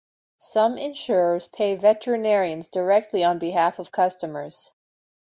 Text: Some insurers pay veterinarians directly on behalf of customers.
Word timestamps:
Some 0.37 0.79
insurers 0.79 1.47
pay 1.47 1.75
veterinarians 1.75 2.67
directly 2.69 3.23
on 3.23 3.37
behalf 3.37 3.77
of 3.77 3.91
customers. 3.91 4.73